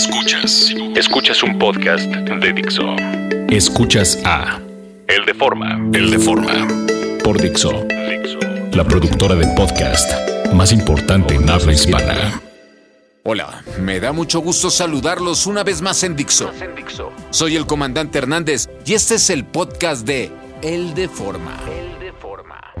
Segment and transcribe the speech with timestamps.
[0.00, 0.74] Escuchas.
[0.96, 2.96] Escuchas un podcast de Dixo.
[3.50, 4.58] Escuchas a
[5.06, 5.78] El de Forma.
[5.92, 6.66] El de Forma.
[7.22, 7.86] Por Dixo.
[8.72, 10.10] La productora de podcast
[10.54, 12.40] más importante en habla hispana.
[13.24, 16.50] Hola, me da mucho gusto saludarlos una vez más en Dixo.
[17.28, 20.32] Soy el comandante Hernández y este es el podcast de
[20.62, 21.58] El de Forma.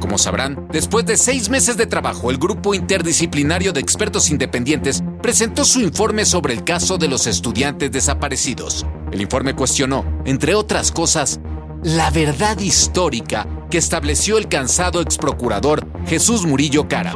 [0.00, 5.64] Como sabrán, después de seis meses de trabajo, el grupo interdisciplinario de expertos independientes presentó
[5.64, 8.86] su informe sobre el caso de los estudiantes desaparecidos.
[9.12, 11.40] El informe cuestionó, entre otras cosas,
[11.82, 17.14] la verdad histórica que estableció el cansado exprocurador Jesús Murillo Cara.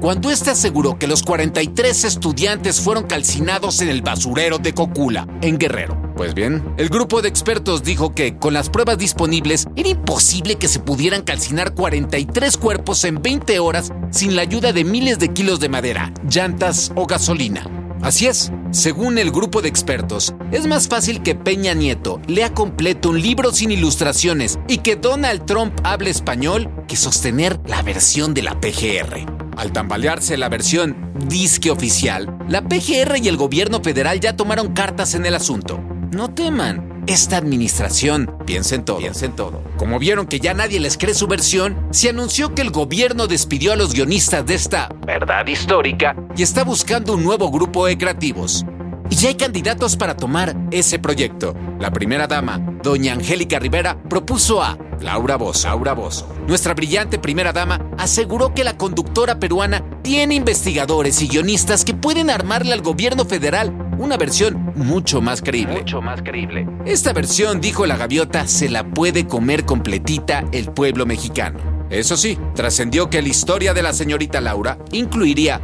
[0.00, 5.58] Cuando éste aseguró que los 43 estudiantes fueron calcinados en el basurero de Cocula, en
[5.58, 6.01] Guerrero.
[6.16, 10.68] Pues bien, el grupo de expertos dijo que con las pruebas disponibles era imposible que
[10.68, 15.58] se pudieran calcinar 43 cuerpos en 20 horas sin la ayuda de miles de kilos
[15.58, 17.66] de madera, llantas o gasolina.
[18.02, 23.10] Así es, según el grupo de expertos, es más fácil que Peña Nieto lea completo
[23.10, 28.42] un libro sin ilustraciones y que Donald Trump hable español que sostener la versión de
[28.42, 29.24] la PGR.
[29.56, 35.14] Al tambalearse la versión disque oficial, la PGR y el gobierno federal ya tomaron cartas
[35.14, 35.80] en el asunto.
[36.12, 38.98] No teman, esta administración piensa en todo.
[38.98, 39.62] Piensa en todo.
[39.78, 43.72] Como vieron que ya nadie les cree su versión, se anunció que el gobierno despidió
[43.72, 48.66] a los guionistas de esta verdad histórica y está buscando un nuevo grupo de creativos.
[49.12, 51.54] Y ya hay candidatos para tomar ese proyecto.
[51.78, 55.68] La primera dama, doña Angélica Rivera, propuso a Laura Bozo.
[55.68, 56.34] Laura Bozo.
[56.48, 62.30] Nuestra brillante primera dama aseguró que la conductora peruana tiene investigadores y guionistas que pueden
[62.30, 65.80] armarle al gobierno federal una versión mucho más creíble.
[65.80, 66.66] Mucho más creíble.
[66.86, 71.58] Esta versión, dijo la gaviota, se la puede comer completita el pueblo mexicano.
[71.90, 75.60] Eso sí, trascendió que la historia de la señorita Laura incluiría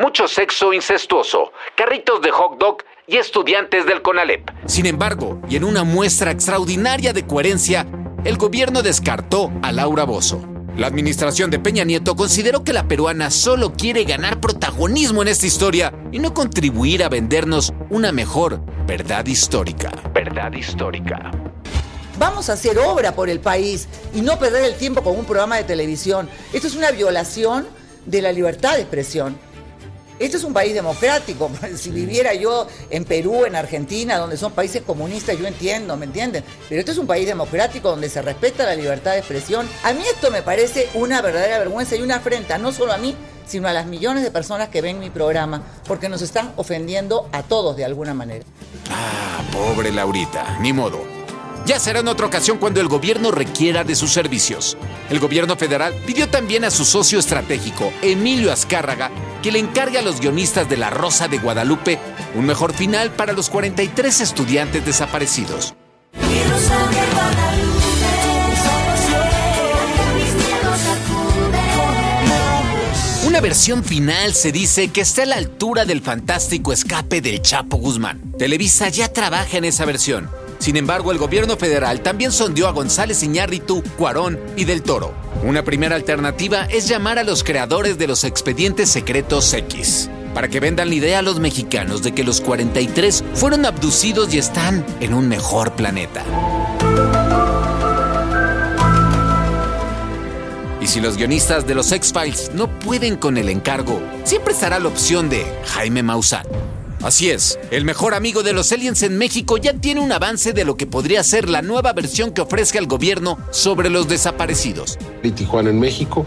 [0.00, 4.48] mucho sexo incestuoso, carritos de hot dog y estudiantes del CONALEP.
[4.66, 7.84] Sin embargo, y en una muestra extraordinaria de coherencia,
[8.24, 10.40] el gobierno descartó a Laura Bozo.
[10.76, 15.46] La administración de Peña Nieto consideró que la peruana solo quiere ganar protagonismo en esta
[15.46, 19.90] historia y no contribuir a vendernos una mejor verdad histórica.
[20.14, 21.32] Verdad histórica.
[22.20, 25.56] Vamos a hacer obra por el país y no perder el tiempo con un programa
[25.56, 26.30] de televisión.
[26.52, 27.66] Esto es una violación
[28.06, 29.47] de la libertad de expresión.
[30.18, 31.50] Este es un país democrático.
[31.78, 36.42] Si viviera yo en Perú, en Argentina, donde son países comunistas, yo entiendo, ¿me entienden?
[36.68, 39.68] Pero este es un país democrático donde se respeta la libertad de expresión.
[39.84, 43.14] A mí esto me parece una verdadera vergüenza y una afrenta, no solo a mí,
[43.46, 47.42] sino a las millones de personas que ven mi programa, porque nos están ofendiendo a
[47.42, 48.44] todos de alguna manera.
[48.90, 51.17] Ah, pobre Laurita, ni modo.
[51.66, 54.76] Ya será en otra ocasión cuando el gobierno requiera de sus servicios.
[55.10, 59.10] El gobierno federal pidió también a su socio estratégico, Emilio Azcárraga,
[59.42, 61.98] que le encargue a los guionistas de La Rosa de Guadalupe
[62.34, 65.74] un mejor final para los 43 estudiantes desaparecidos.
[73.26, 77.76] Una versión final se dice que está a la altura del fantástico escape del Chapo
[77.76, 78.32] Guzmán.
[78.38, 83.22] Televisa ya trabaja en esa versión sin embargo, el gobierno federal también sondeó a González
[83.22, 85.14] Iñárritu, Cuarón y Del Toro.
[85.42, 90.60] Una primera alternativa es llamar a los creadores de los expedientes secretos X para que
[90.60, 95.14] vendan la idea a los mexicanos de que los 43 fueron abducidos y están en
[95.14, 96.24] un mejor planeta.
[100.80, 104.88] Y si los guionistas de los X-Files no pueden con el encargo, siempre estará la
[104.88, 106.46] opción de Jaime Maussan.
[107.02, 110.64] Así es, el mejor amigo de los aliens en México ya tiene un avance de
[110.64, 114.98] lo que podría ser la nueva versión que ofrezca el gobierno sobre los desaparecidos.
[115.22, 116.26] En Tijuana, en México,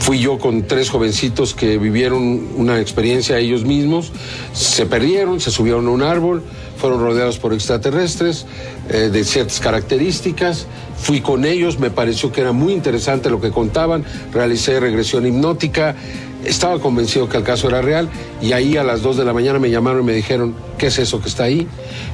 [0.00, 4.12] fui yo con tres jovencitos que vivieron una experiencia ellos mismos,
[4.52, 6.42] se perdieron, se subieron a un árbol,
[6.76, 8.44] fueron rodeados por extraterrestres
[8.90, 10.66] eh, de ciertas características.
[10.98, 15.96] Fui con ellos, me pareció que era muy interesante lo que contaban, realicé regresión hipnótica
[16.44, 18.08] estaba convencido que el caso era real
[18.40, 20.98] y ahí a las 2 de la mañana me llamaron y me dijeron, ¿qué es
[20.98, 21.66] eso que está ahí?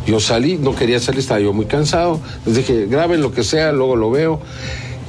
[0.07, 2.21] Yo salí, no quería salir, estaba yo muy cansado.
[2.47, 4.41] Les dije, graben lo que sea, luego lo veo.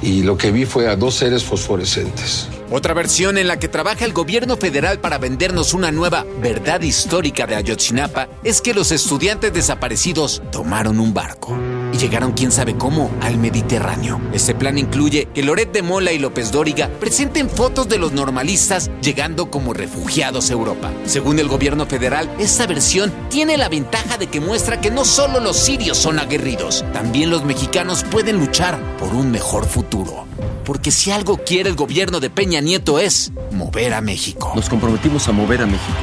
[0.01, 2.47] Y lo que vi fue a dos seres fosforescentes.
[2.71, 7.45] Otra versión en la que trabaja el gobierno federal para vendernos una nueva verdad histórica
[7.45, 11.57] de Ayotzinapa es que los estudiantes desaparecidos tomaron un barco
[11.94, 14.21] y llegaron quién sabe cómo al Mediterráneo.
[14.33, 18.89] Este plan incluye que Loret de Mola y López Dóriga presenten fotos de los normalistas
[19.01, 20.91] llegando como refugiados a Europa.
[21.06, 25.39] Según el gobierno federal, esta versión tiene la ventaja de que muestra que no solo
[25.39, 30.25] los sirios son aguerridos, también los mexicanos pueden luchar por un mejor futuro.
[30.65, 34.51] Porque si algo quiere el gobierno de Peña Nieto es mover a México.
[34.56, 35.97] Nos comprometimos a mover a México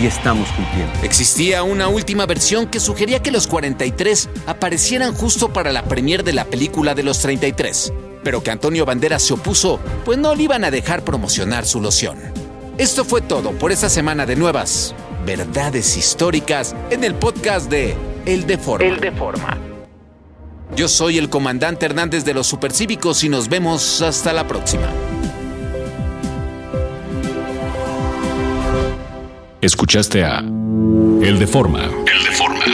[0.00, 0.92] y estamos cumpliendo.
[1.02, 6.32] Existía una última versión que sugería que los 43 aparecieran justo para la premier de
[6.32, 10.64] la película de los 33, pero que Antonio Banderas se opuso, pues no le iban
[10.64, 12.18] a dejar promocionar su loción.
[12.78, 14.94] Esto fue todo por esta semana de nuevas
[15.24, 17.96] verdades históricas en el podcast de
[18.26, 18.86] El Deforma.
[18.86, 19.58] El Deforma.
[20.74, 24.88] Yo soy el comandante Hernández de los Supercívicos y nos vemos hasta la próxima.
[29.66, 31.86] Escuchaste a El Deforma.
[31.86, 32.64] El Deforma.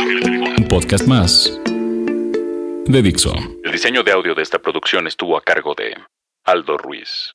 [0.59, 3.33] Un podcast más de Dixo.
[3.65, 5.97] El diseño de audio de esta producción estuvo a cargo de
[6.44, 7.33] Aldo Ruiz.